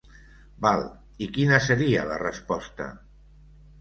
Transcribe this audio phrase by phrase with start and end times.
[0.65, 0.81] Val,
[1.25, 2.89] i quina seria la resposta?